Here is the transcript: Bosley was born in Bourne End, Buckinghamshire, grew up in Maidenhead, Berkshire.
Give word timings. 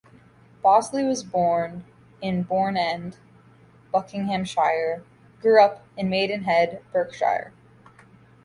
Bosley 0.63 1.03
was 1.03 1.23
born 1.23 1.83
in 2.23 2.41
Bourne 2.41 2.75
End, 2.75 3.17
Buckinghamshire, 3.91 5.03
grew 5.41 5.61
up 5.61 5.85
in 5.95 6.09
Maidenhead, 6.09 6.81
Berkshire. 6.91 7.53